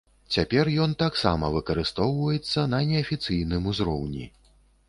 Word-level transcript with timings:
Цяпер 0.35 0.71
ён 0.85 0.95
таксама 1.03 1.51
выкарыстоўваецца 1.57 2.65
на 2.75 2.83
неафіцыйным 2.93 3.73
узроўні. 3.75 4.25